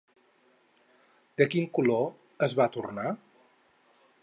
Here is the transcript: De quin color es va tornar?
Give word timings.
De 1.41 1.47
quin 1.51 1.69
color 1.79 2.09
es 2.49 2.57
va 2.61 2.69
tornar? 2.79 3.07